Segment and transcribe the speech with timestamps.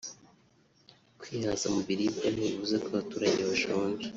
[1.19, 4.07] Kwihaza mu biribwa ntibivuze ko abaturage bashonje